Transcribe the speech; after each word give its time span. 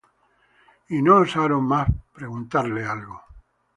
Y 0.89 0.99
no 1.03 1.17
osaron 1.17 1.63
más 1.65 1.87
preguntarle 2.15 2.83
algo. 2.83 3.21